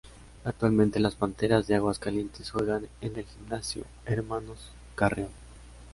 [0.45, 5.29] Actualmente las Panteras de Aguascalientes juegan en el gimnasio Hermanos Carreón.